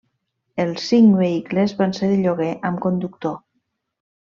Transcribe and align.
Els 0.63 0.85
cinc 0.91 1.13
vehicles 1.19 1.77
van 1.83 1.95
ser 1.99 2.11
de 2.13 2.17
lloguer 2.23 2.51
amb 2.73 2.83
conductor. 2.89 3.37